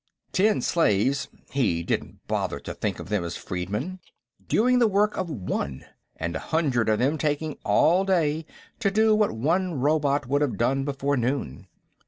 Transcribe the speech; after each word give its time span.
Ten 0.31 0.63
slaves 0.63 1.27
he 1.51 1.83
didn't 1.83 2.25
bother 2.27 2.59
to 2.61 2.73
think 2.73 2.99
of 2.99 3.09
them 3.09 3.23
as 3.23 3.37
freedmen 3.37 3.99
doing 4.47 4.79
the 4.79 4.87
work 4.87 5.15
of 5.15 5.29
one, 5.29 5.85
and 6.15 6.35
a 6.35 6.39
hundred 6.39 6.89
of 6.89 6.97
them 6.97 7.19
taking 7.19 7.59
all 7.63 8.03
day 8.03 8.47
to 8.79 8.89
do 8.89 9.13
what 9.15 9.29
one 9.31 9.75
robot 9.75 10.25
would 10.25 10.41
have 10.41 10.57
done 10.57 10.85
before 10.85 11.17
noon. 11.17 11.67